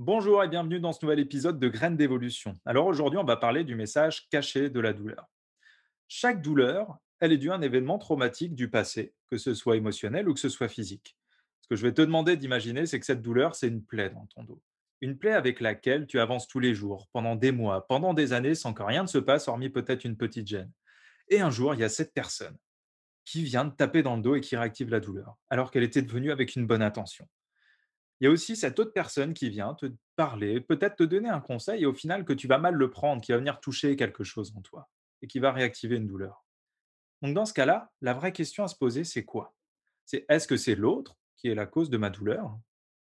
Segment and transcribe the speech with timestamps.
[0.00, 2.56] Bonjour et bienvenue dans ce nouvel épisode de Graines d'évolution.
[2.64, 5.26] Alors aujourd'hui, on va parler du message caché de la douleur.
[6.06, 10.28] Chaque douleur, elle est due à un événement traumatique du passé, que ce soit émotionnel
[10.28, 11.16] ou que ce soit physique.
[11.62, 14.24] Ce que je vais te demander d'imaginer, c'est que cette douleur, c'est une plaie dans
[14.26, 14.62] ton dos.
[15.00, 18.54] Une plaie avec laquelle tu avances tous les jours, pendant des mois, pendant des années,
[18.54, 20.70] sans que rien ne se passe, hormis peut-être une petite gêne.
[21.26, 22.56] Et un jour, il y a cette personne
[23.24, 26.02] qui vient de taper dans le dos et qui réactive la douleur, alors qu'elle était
[26.02, 27.26] devenue avec une bonne intention.
[28.20, 29.86] Il y a aussi cette autre personne qui vient te
[30.16, 33.22] parler, peut-être te donner un conseil et au final que tu vas mal le prendre,
[33.22, 34.88] qui va venir toucher quelque chose en toi
[35.22, 36.44] et qui va réactiver une douleur.
[37.22, 39.54] Donc dans ce cas-là, la vraie question à se poser, c'est quoi?
[40.04, 42.58] C'est est-ce que c'est l'autre qui est la cause de ma douleur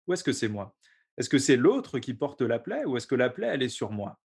[0.06, 0.75] ou est-ce que c'est moi?
[1.17, 3.69] Est-ce que c'est l'autre qui porte la plaie ou est-ce que la plaie, elle est
[3.69, 4.19] sur moi?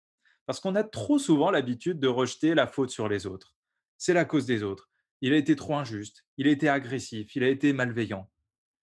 [0.47, 3.55] Parce qu'on a trop souvent l'habitude de rejeter la faute sur les autres.
[3.99, 4.91] C'est la cause des autres.
[5.21, 8.29] Il a été trop injuste, il a été agressif, il a été malveillant.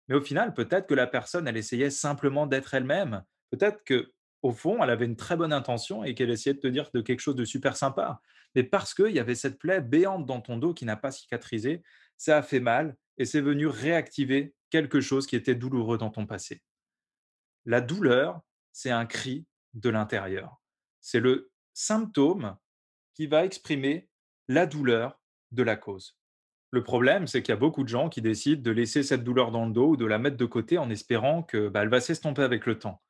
[0.08, 3.22] Mais au final, peut-être que la personne, elle essayait simplement d'être elle-même.
[3.50, 6.68] Peut-être que au fond, elle avait une très bonne intention et qu'elle essayait de te
[6.68, 8.20] dire de quelque chose de super sympa.
[8.54, 11.82] Mais parce qu'il y avait cette plaie béante dans ton dos qui n'a pas cicatrisé,
[12.16, 16.26] ça a fait mal et c'est venu réactiver quelque chose qui était douloureux dans ton
[16.26, 16.62] passé.
[17.64, 18.40] La douleur,
[18.72, 20.62] c'est un cri de l'intérieur.
[21.00, 22.56] C'est le symptôme
[23.14, 24.08] qui va exprimer
[24.46, 26.17] la douleur de la cause.
[26.70, 29.50] Le problème, c'est qu'il y a beaucoup de gens qui décident de laisser cette douleur
[29.50, 32.42] dans le dos ou de la mettre de côté en espérant que, bah, va s'estomper
[32.42, 33.02] avec le temps.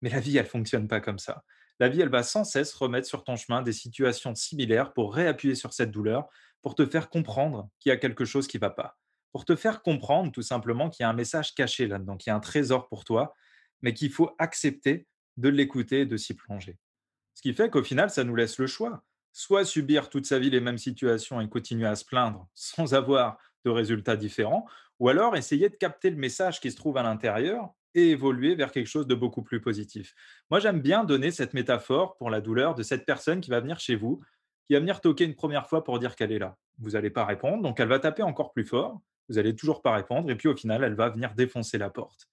[0.00, 1.44] Mais la vie, elle fonctionne pas comme ça.
[1.78, 5.54] La vie, elle va sans cesse remettre sur ton chemin des situations similaires pour réappuyer
[5.54, 6.28] sur cette douleur,
[6.62, 8.98] pour te faire comprendre qu'il y a quelque chose qui va pas.
[9.32, 12.32] Pour te faire comprendre tout simplement qu'il y a un message caché là-dedans, qu'il y
[12.32, 13.34] a un trésor pour toi,
[13.82, 16.78] mais qu'il faut accepter de l'écouter et de s'y plonger.
[17.34, 20.50] Ce qui fait qu'au final, ça nous laisse le choix soit subir toute sa vie
[20.50, 24.66] les mêmes situations et continuer à se plaindre sans avoir de résultats différents,
[24.98, 28.72] ou alors essayer de capter le message qui se trouve à l'intérieur et évoluer vers
[28.72, 30.14] quelque chose de beaucoup plus positif.
[30.50, 33.78] Moi, j'aime bien donner cette métaphore pour la douleur de cette personne qui va venir
[33.78, 34.20] chez vous,
[34.66, 36.56] qui va venir toquer une première fois pour dire qu'elle est là.
[36.78, 39.94] Vous n'allez pas répondre, donc elle va taper encore plus fort, vous n'allez toujours pas
[39.94, 42.28] répondre, et puis au final, elle va venir défoncer la porte.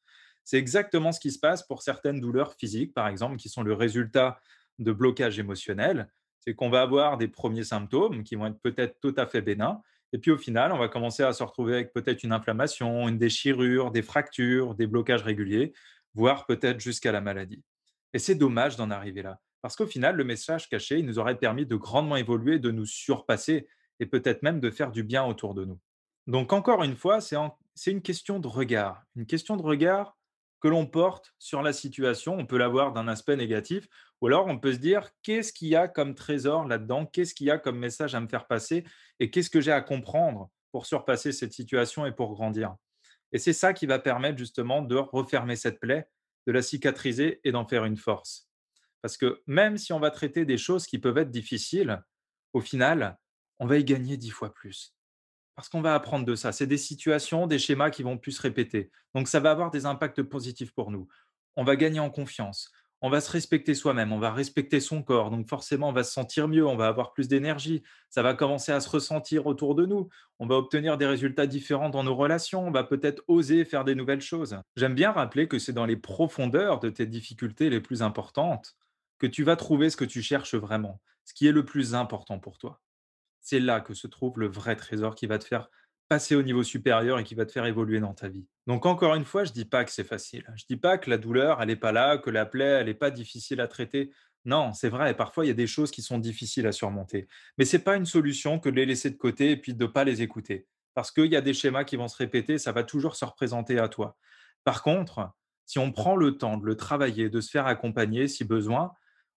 [0.45, 3.73] C'est exactement ce qui se passe pour certaines douleurs physiques, par exemple, qui sont le
[3.73, 4.39] résultat
[4.79, 6.09] de blocages émotionnels
[6.39, 9.81] c'est qu'on va avoir des premiers symptômes qui vont être peut-être tout à fait bénins.
[10.13, 13.17] Et puis au final, on va commencer à se retrouver avec peut-être une inflammation, une
[13.17, 15.73] déchirure, des fractures, des blocages réguliers,
[16.15, 17.63] voire peut-être jusqu'à la maladie.
[18.13, 19.39] Et c'est dommage d'en arriver là.
[19.61, 22.85] Parce qu'au final, le message caché, il nous aurait permis de grandement évoluer, de nous
[22.85, 23.67] surpasser
[23.99, 25.79] et peut-être même de faire du bien autour de nous.
[26.25, 29.03] Donc encore une fois, c'est une question de regard.
[29.15, 30.17] Une question de regard
[30.61, 32.37] que l'on porte sur la situation.
[32.37, 33.87] On peut l'avoir d'un aspect négatif,
[34.21, 37.47] ou alors on peut se dire qu'est-ce qu'il y a comme trésor là-dedans, qu'est-ce qu'il
[37.47, 38.83] y a comme message à me faire passer,
[39.19, 42.75] et qu'est-ce que j'ai à comprendre pour surpasser cette situation et pour grandir?
[43.31, 46.07] Et c'est ça qui va permettre justement de refermer cette plaie,
[46.47, 48.49] de la cicatriser et d'en faire une force.
[49.01, 52.03] Parce que même si on va traiter des choses qui peuvent être difficiles,
[52.53, 53.17] au final,
[53.59, 54.95] on va y gagner dix fois plus.
[55.59, 56.53] Parce qu'on va apprendre de ça.
[56.53, 58.91] C'est des situations, des schémas qui vont plus se répéter.
[59.13, 61.09] Donc ça va avoir des impacts positifs pour nous.
[61.57, 62.71] On va gagner en confiance.
[63.01, 65.31] On va se respecter soi-même, on va respecter son corps.
[65.31, 67.83] Donc forcément, on va se sentir mieux, on va avoir plus d'énergie.
[68.09, 70.07] Ça va commencer à se ressentir autour de nous.
[70.39, 72.65] On va obtenir des résultats différents dans nos relations.
[72.65, 74.61] On va peut-être oser faire des nouvelles choses.
[74.77, 78.77] J'aime bien rappeler que c'est dans les profondeurs de tes difficultés les plus importantes
[79.17, 82.39] que tu vas trouver ce que tu cherches vraiment, ce qui est le plus important
[82.39, 82.79] pour toi.
[83.41, 85.69] C'est là que se trouve le vrai trésor qui va te faire
[86.09, 88.47] passer au niveau supérieur et qui va te faire évoluer dans ta vie.
[88.65, 90.43] Donc encore une fois, je dis pas que c'est facile.
[90.55, 92.87] Je ne dis pas que la douleur, elle n'est pas là, que la plaie, elle
[92.87, 94.11] n'est pas difficile à traiter.
[94.43, 97.27] Non, c'est vrai, parfois il y a des choses qui sont difficiles à surmonter.
[97.57, 99.83] Mais ce n'est pas une solution que de les laisser de côté et puis de
[99.83, 100.67] ne pas les écouter.
[100.95, 103.77] Parce qu'il y a des schémas qui vont se répéter, ça va toujours se représenter
[103.77, 104.17] à toi.
[104.63, 105.31] Par contre,
[105.65, 108.93] si on prend le temps de le travailler, de se faire accompagner si besoin,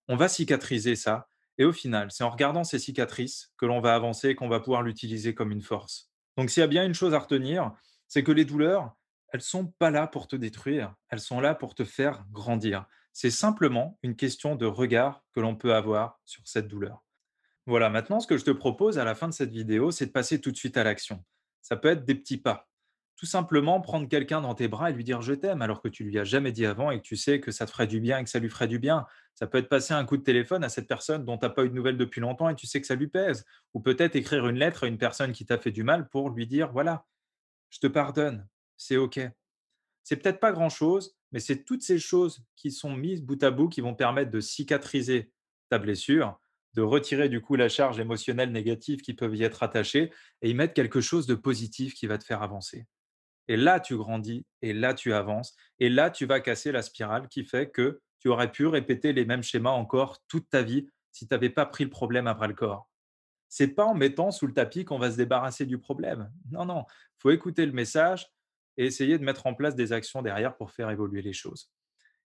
[0.09, 3.95] on va cicatriser ça et au final, c'est en regardant ces cicatrices que l'on va
[3.95, 6.11] avancer et qu'on va pouvoir l'utiliser comme une force.
[6.37, 7.73] Donc s'il y a bien une chose à retenir,
[8.09, 8.95] c'est que les douleurs,
[9.29, 12.87] elles ne sont pas là pour te détruire, elles sont là pour te faire grandir.
[13.13, 17.05] C'est simplement une question de regard que l'on peut avoir sur cette douleur.
[17.67, 20.11] Voilà, maintenant ce que je te propose à la fin de cette vidéo, c'est de
[20.11, 21.23] passer tout de suite à l'action.
[21.61, 22.69] Ça peut être des petits pas
[23.23, 26.03] tout simplement prendre quelqu'un dans tes bras et lui dire je t'aime alors que tu
[26.03, 28.19] lui as jamais dit avant et que tu sais que ça te ferait du bien
[28.19, 29.07] et que ça lui ferait du bien.
[29.37, 31.65] Ça peut être passer un coup de téléphone à cette personne dont tu n'as pas
[31.65, 33.45] eu de nouvelles depuis longtemps et tu sais que ça lui pèse.
[33.75, 36.49] Ou peut-être écrire une lettre à une personne qui t'a fait du mal pour lui
[36.49, 37.07] dire voilà,
[37.71, 39.21] je te pardonne, c'est OK.
[40.03, 43.69] C'est peut-être pas grand-chose, mais c'est toutes ces choses qui sont mises bout à bout
[43.69, 45.31] qui vont permettre de cicatriser
[45.69, 46.41] ta blessure,
[46.75, 50.11] de retirer du coup la charge émotionnelle négative qui peut y être attachée
[50.41, 52.85] et y mettre quelque chose de positif qui va te faire avancer.
[53.49, 57.29] Et là, tu grandis, et là, tu avances, et là, tu vas casser la spirale
[57.29, 61.27] qui fait que tu aurais pu répéter les mêmes schémas encore toute ta vie si
[61.27, 62.89] tu n'avais pas pris le problème bras le corps.
[63.49, 66.33] C'est pas en mettant sous le tapis qu'on va se débarrasser du problème.
[66.51, 66.85] Non, non,
[67.19, 68.27] faut écouter le message
[68.77, 71.71] et essayer de mettre en place des actions derrière pour faire évoluer les choses.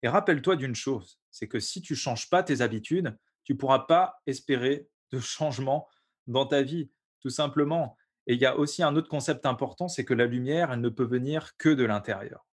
[0.03, 3.59] Et rappelle-toi d'une chose, c'est que si tu ne changes pas tes habitudes, tu ne
[3.59, 5.89] pourras pas espérer de changement
[6.27, 6.91] dans ta vie,
[7.21, 7.97] tout simplement.
[8.27, 10.89] Et il y a aussi un autre concept important, c'est que la lumière, elle ne
[10.89, 12.47] peut venir que de l'intérieur.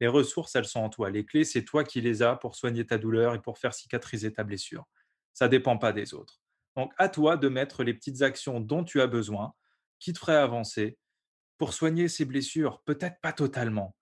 [0.00, 1.10] Les ressources, elles sont en toi.
[1.10, 4.32] Les clés, c'est toi qui les as pour soigner ta douleur et pour faire cicatriser
[4.32, 4.84] ta blessure.
[5.32, 6.40] Ça ne dépend pas des autres.
[6.76, 9.54] Donc, à toi de mettre les petites actions dont tu as besoin,
[9.98, 10.98] qui te feraient avancer,
[11.56, 12.80] pour soigner ces blessures.
[12.84, 13.96] Peut-être pas totalement,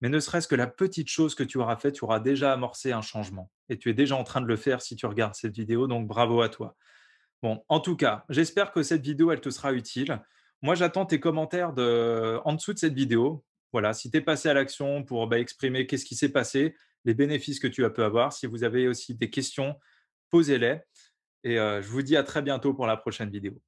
[0.00, 2.92] mais ne serait-ce que la petite chose que tu auras faite, tu auras déjà amorcé
[2.92, 3.50] un changement.
[3.68, 6.06] Et tu es déjà en train de le faire si tu regardes cette vidéo, donc
[6.06, 6.76] bravo à toi.
[7.42, 10.22] Bon, en tout cas, j'espère que cette vidéo, elle te sera utile.
[10.62, 12.38] Moi, j'attends tes commentaires de...
[12.44, 13.44] en dessous de cette vidéo.
[13.72, 16.74] Voilà, si tu es passé à l'action pour bah, exprimer qu'est-ce qui s'est passé,
[17.04, 18.32] les bénéfices que tu as pu avoir.
[18.32, 19.76] Si vous avez aussi des questions,
[20.30, 20.80] posez-les.
[21.44, 23.60] Et euh, je vous dis à très bientôt pour la prochaine vidéo.